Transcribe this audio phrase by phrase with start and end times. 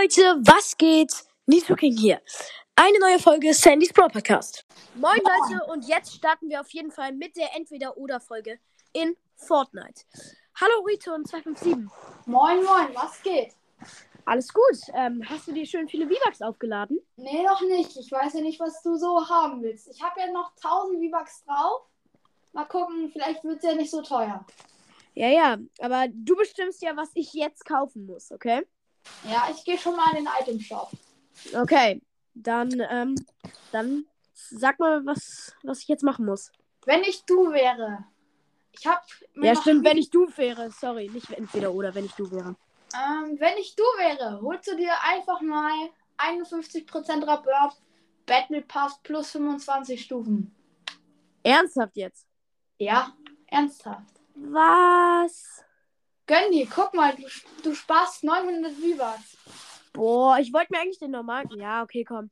[0.00, 1.12] Leute, was geht?
[1.46, 2.20] Nito King hier.
[2.74, 4.66] Eine neue Folge Sandys Brawl Podcast.
[4.96, 8.58] Moin Leute und jetzt starten wir auf jeden Fall mit der Entweder-Oder-Folge
[8.92, 10.02] in Fortnite.
[10.60, 11.90] Hallo Rito und 257.
[12.26, 13.52] Moin, moin, was geht?
[14.24, 14.80] Alles gut.
[14.94, 16.98] Ähm, hast du dir schön viele V-Bucks aufgeladen?
[17.16, 17.96] Nee, noch nicht.
[17.96, 19.88] Ich weiß ja nicht, was du so haben willst.
[19.88, 21.82] Ich habe ja noch 1000 V-Bucks drauf.
[22.52, 24.44] Mal gucken, vielleicht wird es ja nicht so teuer.
[25.14, 28.66] Ja, ja, aber du bestimmst ja, was ich jetzt kaufen muss, okay?
[29.24, 30.90] Ja, ich gehe schon mal in den Item Shop.
[31.54, 32.00] Okay,
[32.34, 33.14] dann, ähm,
[33.72, 36.50] dann sag mal, was, was ich jetzt machen muss.
[36.84, 38.04] Wenn ich du wäre.
[38.72, 39.02] Ich habe
[39.36, 40.70] Ja, stimmt, wenn ich du wäre.
[40.70, 42.56] Sorry, nicht entweder oder, wenn ich du wäre.
[42.94, 45.72] Ähm, wenn ich du wäre, holst du dir einfach mal
[46.18, 47.80] 51% Rabatt,
[48.26, 50.54] Battle Pass plus 25 Stufen.
[51.42, 52.26] Ernsthaft jetzt?
[52.78, 53.12] Ja,
[53.46, 54.20] ernsthaft.
[54.34, 55.64] Was?
[56.26, 57.26] Gönn dir, guck mal, du,
[57.62, 59.36] du sparst 900 V-Bucks.
[59.92, 61.48] Boah, ich wollte mir eigentlich den normalen.
[61.56, 62.30] Ja, okay, komm.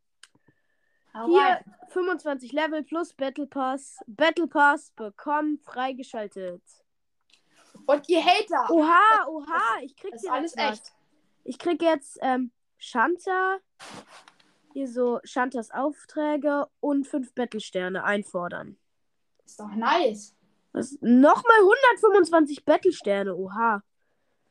[1.15, 1.75] Hau Hier rein.
[1.89, 3.99] 25 Level plus Battle Pass.
[4.07, 6.63] Battle Pass bekommen freigeschaltet.
[7.87, 8.71] Und ihr Hater.
[8.71, 10.73] Oha, oha, ich krieg das ist alles was.
[10.73, 10.93] echt.
[11.45, 13.59] Ich krieg jetzt ähm, Shanta.
[14.73, 18.79] Hier so Shantas Aufträge und 5 Battlesterne einfordern.
[19.45, 20.35] Ist doch nice.
[20.73, 23.83] Nochmal 125 Battlesterne, oha.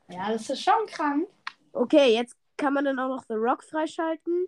[0.10, 1.28] Ja, das ist schon krank.
[1.74, 4.48] Okay, jetzt kann man dann auch noch The Rock freischalten.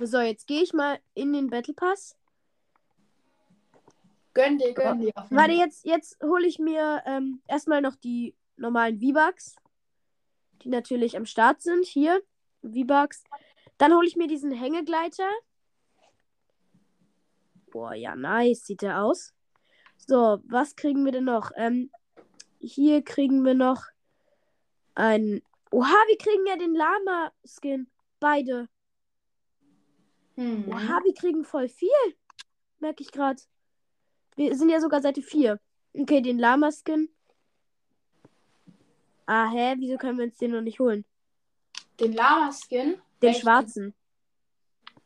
[0.00, 2.16] So, jetzt gehe ich mal in den Battle Pass.
[4.34, 5.12] Gönn dir, gönn dir.
[5.30, 9.54] Warte, jetzt, jetzt hole ich mir ähm, erstmal noch die normalen V-Bucks,
[10.62, 11.86] die natürlich am Start sind.
[11.86, 12.20] Hier,
[12.62, 13.22] V-Bucks.
[13.78, 15.28] Dann hole ich mir diesen Hängegleiter.
[17.70, 19.32] Boah, ja, nice sieht der aus.
[19.96, 21.50] So, was kriegen wir denn noch?
[21.56, 21.90] Ähm,
[22.60, 23.84] hier kriegen wir noch
[24.94, 25.42] ein.
[25.70, 27.88] Oha, wir kriegen ja den Lama-Skin.
[28.20, 28.68] Beide.
[30.36, 30.68] Hm.
[30.68, 31.88] Oha, wir kriegen voll viel.
[32.78, 33.42] Merke ich gerade.
[34.36, 35.58] Wir sind ja sogar Seite 4.
[35.94, 37.08] Okay, den Lama-Skin.
[39.26, 39.74] Ah, hä?
[39.78, 41.04] Wieso können wir uns den noch nicht holen?
[42.00, 43.00] Den Lama-Skin.
[43.22, 43.94] Den schwarzen.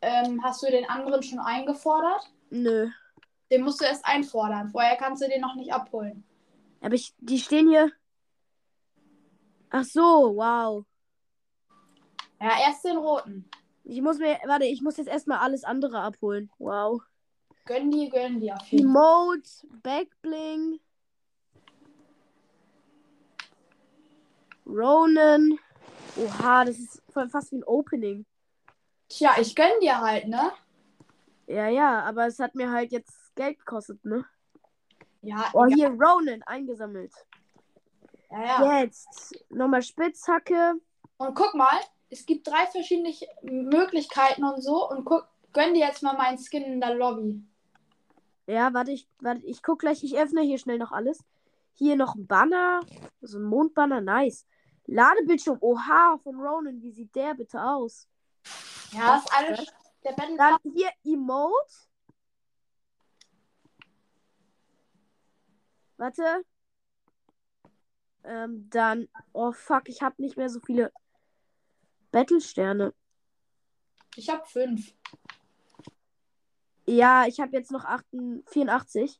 [0.00, 2.30] Ähm, hast du den anderen schon eingefordert?
[2.50, 2.90] Nö.
[3.50, 4.68] Den musst du erst einfordern.
[4.68, 6.24] Vorher kannst du den noch nicht abholen.
[6.80, 7.90] Aber ich, die stehen hier.
[9.70, 10.84] Ach so, wow.
[12.40, 13.48] Ja, erst den roten.
[13.84, 16.50] Ich muss mir, warte, ich muss jetzt erstmal alles andere abholen.
[16.58, 17.02] Wow.
[17.64, 18.54] Gönn dir, gönn dir.
[18.54, 19.02] Auf jeden Fall.
[19.02, 19.50] Emote,
[19.82, 20.80] Backbling.
[24.66, 25.58] Ronan.
[26.16, 28.26] Oha, das ist voll fast wie ein Opening.
[29.08, 30.52] Tja, ich gönn dir halt, ne?
[31.46, 34.24] Ja, ja, aber es hat mir halt jetzt Geld gekostet, ne?
[35.22, 35.74] Ja, Oh, egal.
[35.76, 37.12] hier Ronan eingesammelt.
[38.30, 38.80] ja, ja.
[38.80, 40.74] Jetzt nochmal Spitzhacke.
[41.18, 41.78] Und guck mal,
[42.10, 43.12] es gibt drei verschiedene
[43.42, 44.90] Möglichkeiten und so.
[44.90, 47.42] Und guck, gönn dir jetzt mal meinen Skin in der Lobby.
[48.46, 51.22] Ja, warte, ich, warte, ich guck gleich, ich öffne hier schnell noch alles.
[51.74, 52.80] Hier noch ein Banner.
[53.20, 54.46] So ein Mondbanner, nice.
[54.86, 58.08] Ladebildschirm, oha, von Ronan, wie sieht der bitte aus?
[58.92, 59.72] Ja, das ist alles.
[60.04, 61.87] Der Battle Dann hier Emote.
[65.98, 66.44] Warte.
[68.24, 70.92] Ähm, dann, oh fuck, ich habe nicht mehr so viele
[72.10, 72.94] Battlesterne.
[74.16, 74.94] Ich hab fünf.
[76.86, 79.18] Ja, ich habe jetzt noch 88, 84.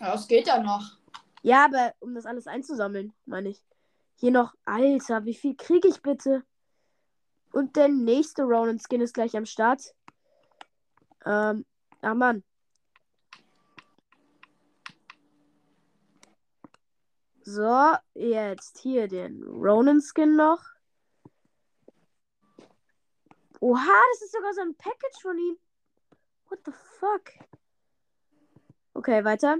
[0.00, 0.98] Ja, das geht ja noch.
[1.42, 3.62] Ja, aber um das alles einzusammeln, meine ich.
[4.16, 6.44] Hier noch, Alter, wie viel kriege ich bitte?
[7.52, 9.94] Und der nächste Ronan-Skin ist gleich am Start.
[11.24, 11.64] Ähm,
[12.00, 12.44] ach Mann.
[17.52, 20.62] So, jetzt hier den Ronan-Skin noch.
[23.58, 25.58] Oha, das ist sogar so ein Package von ihm.
[26.48, 27.32] What the fuck?
[28.94, 29.56] Okay, weiter.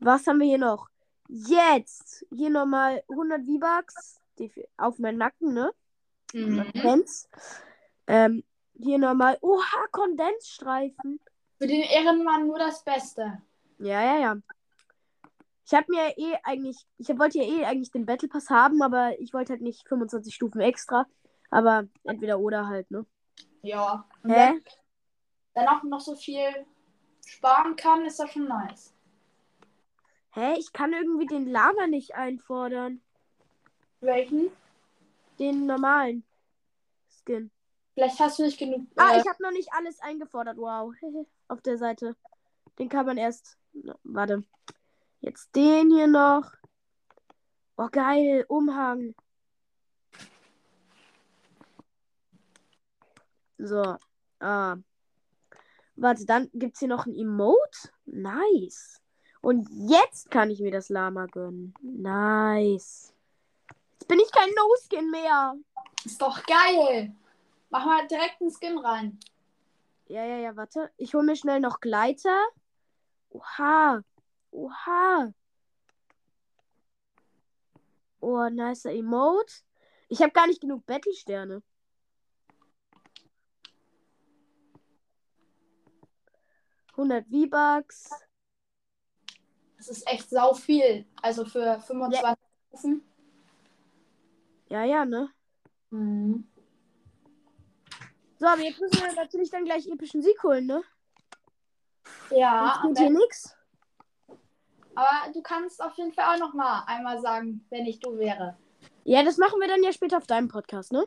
[0.00, 0.90] Was haben wir hier noch?
[1.28, 2.26] Jetzt.
[2.30, 4.20] Hier nochmal 100 V-Bucks.
[4.76, 5.72] Auf meinen Nacken, ne?
[6.74, 7.26] Kennt's.
[8.06, 8.44] Ähm,
[8.74, 9.38] hier nochmal.
[9.40, 11.20] Oha, Kondensstreifen.
[11.56, 13.40] Für den Ehrenmann nur das Beste.
[13.78, 14.36] Ja, ja, ja.
[15.70, 16.78] Ich habe mir eh eigentlich.
[16.96, 20.34] Ich wollte ja eh eigentlich den Battle Pass haben, aber ich wollte halt nicht 25
[20.34, 21.04] Stufen extra.
[21.50, 23.04] Aber entweder oder halt, ne?
[23.60, 24.08] Ja.
[24.22, 24.52] Und Hä?
[24.54, 24.64] wenn
[25.52, 26.48] dann auch noch so viel
[27.26, 28.94] sparen kann, ist das schon nice.
[30.32, 30.54] Hä?
[30.58, 33.02] Ich kann irgendwie den Lama nicht einfordern.
[34.00, 34.50] Welchen?
[35.38, 36.24] Den normalen
[37.10, 37.50] Skin.
[37.92, 38.86] Vielleicht hast du nicht genug.
[38.96, 40.56] Ah, äh, ich habe noch nicht alles eingefordert.
[40.56, 40.94] Wow.
[41.48, 42.16] Auf der Seite.
[42.78, 43.58] Den kann man erst.
[44.02, 44.44] Warte.
[45.20, 46.52] Jetzt den hier noch.
[47.76, 48.44] Oh, geil.
[48.48, 49.14] Umhang.
[53.58, 53.96] So.
[54.40, 54.76] Ah.
[55.96, 57.90] Warte, dann gibt es hier noch ein Emote.
[58.06, 59.00] Nice.
[59.40, 61.74] Und jetzt kann ich mir das Lama gönnen.
[61.82, 63.12] Nice.
[63.92, 65.56] Jetzt bin ich kein No-Skin mehr.
[66.04, 67.12] Ist doch geil.
[67.70, 69.18] Mach mal direkt einen Skin rein.
[70.06, 70.90] Ja, ja, ja, warte.
[70.96, 72.46] Ich hole mir schnell noch Gleiter.
[73.30, 74.02] Oha.
[74.50, 75.32] Oha.
[78.20, 79.54] Oh, nicer Emote.
[80.08, 81.62] Ich habe gar nicht genug Battle-Sterne.
[86.96, 88.10] Hundert V-Bucks.
[89.76, 91.06] Das ist echt sau viel.
[91.22, 92.36] Also für 25
[92.68, 93.08] Stufen.
[94.68, 95.30] Ja, ja, ne?
[95.90, 96.48] Mhm.
[98.38, 100.82] So, aber jetzt müssen wir natürlich dann gleich epischen Sieg holen, ne?
[102.30, 103.57] Ja, Sonst geht hier nix.
[104.98, 108.56] Aber du kannst auf jeden Fall auch noch mal einmal sagen, wenn ich du wäre.
[109.04, 111.06] Ja, das machen wir dann ja später auf deinem Podcast, ne?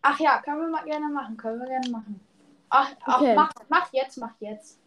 [0.00, 1.36] Ach ja, können wir mal gerne machen.
[1.36, 2.20] Können wir gerne machen.
[2.68, 3.34] Ach, ach Okay.
[3.34, 4.78] mach, mach jetzt, mach jetzt.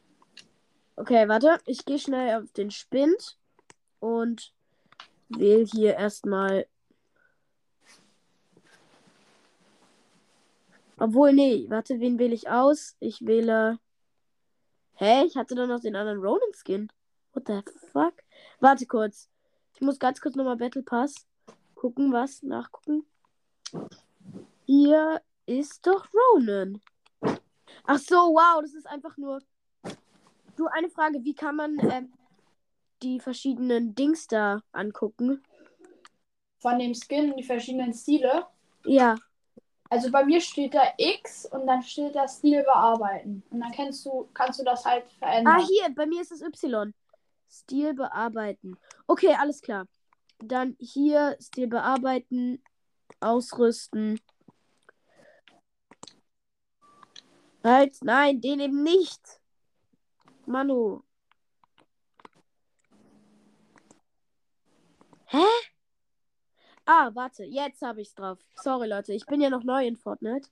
[0.95, 1.59] Okay, warte.
[1.65, 3.37] Ich gehe schnell auf den Spind
[3.99, 4.53] und
[5.27, 6.65] wähle hier erstmal.
[10.97, 12.95] Obwohl, nee, warte, wen wähle ich aus?
[13.01, 13.79] Ich wähle.
[14.95, 15.25] Hä?
[15.25, 16.89] Ich hatte doch noch den anderen Ronin-Skin.
[17.33, 18.13] What the fuck?
[18.59, 19.29] Warte kurz.
[19.73, 21.27] Ich muss ganz kurz nochmal Battle Pass
[21.83, 22.43] gucken, was?
[22.43, 23.05] Nachgucken.
[24.65, 26.81] Hier ist doch Ronin.
[27.85, 29.41] Ach so, wow, das ist einfach nur.
[30.55, 32.13] Du, eine Frage, wie kann man ähm,
[33.01, 35.43] die verschiedenen Dings da angucken?
[36.61, 38.45] Von dem Skin, die verschiedenen Stile.
[38.85, 39.15] Ja.
[39.89, 43.43] Also bei mir steht da X und dann steht da Stil bearbeiten.
[43.49, 45.59] Und dann kennst du, kannst du das halt verändern.
[45.59, 46.93] Ah, hier, bei mir ist es Y.
[47.49, 48.77] Stil bearbeiten.
[49.07, 49.87] Okay, alles klar.
[50.39, 52.63] Dann hier Stil bearbeiten,
[53.19, 54.19] ausrüsten.
[57.63, 59.39] Halt, nein, den eben nicht.
[60.45, 61.03] Manu.
[65.27, 65.45] Hä?
[66.85, 68.39] Ah, warte, jetzt habe ich's drauf.
[68.55, 70.49] Sorry, Leute, ich bin ja noch neu in Fortnite.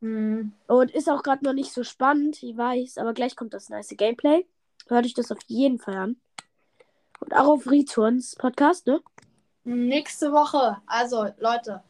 [0.00, 0.52] Hm.
[0.68, 3.94] Und ist auch gerade noch nicht so spannend, ich weiß, aber gleich kommt das nice
[3.96, 4.46] Gameplay.
[4.88, 6.16] Hört euch das auf jeden Fall an.
[7.20, 9.00] Und auch auf Returns Podcast, ne?
[9.64, 10.78] Nächste Woche.
[10.86, 11.82] Also, Leute.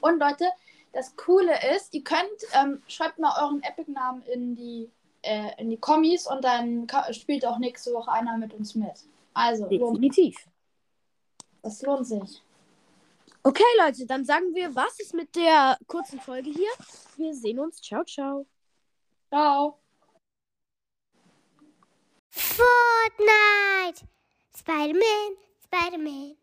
[0.00, 0.46] Und Leute,
[0.92, 4.90] das Coole ist, ihr könnt, ähm, schreibt mal euren Epic-Namen in die,
[5.22, 9.04] äh, in die Kommis und dann spielt auch nächste Woche einer mit uns mit.
[9.32, 10.36] Also, Definitiv.
[11.62, 12.42] das lohnt sich.
[13.42, 16.70] Okay, Leute, dann sagen wir, was ist mit der kurzen Folge hier?
[17.16, 17.80] Wir sehen uns.
[17.80, 18.46] Ciao, ciao.
[19.28, 19.78] Ciao.
[22.60, 24.02] Fortnite!
[24.54, 26.34] Spider-Man, Spider-Man.